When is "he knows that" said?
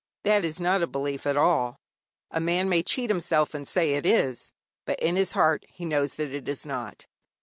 5.69-6.31